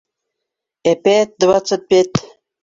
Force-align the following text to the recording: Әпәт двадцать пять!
Әпәт 0.93 1.35
двадцать 1.45 1.85
пять! 1.93 2.25